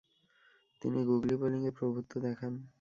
[0.81, 2.53] তিনি গুগলি বোলিংয়ে প্রভূত্ব দেখান।